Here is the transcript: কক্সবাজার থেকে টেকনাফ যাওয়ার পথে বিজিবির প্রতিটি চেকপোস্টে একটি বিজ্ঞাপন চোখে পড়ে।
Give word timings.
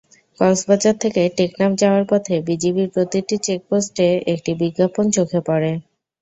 কক্সবাজার 0.39 0.95
থেকে 1.03 1.21
টেকনাফ 1.37 1.71
যাওয়ার 1.81 2.03
পথে 2.11 2.35
বিজিবির 2.47 2.89
প্রতিটি 2.95 3.35
চেকপোস্টে 3.45 4.07
একটি 4.33 4.51
বিজ্ঞাপন 4.61 5.05
চোখে 5.15 5.39
পড়ে। 5.47 5.71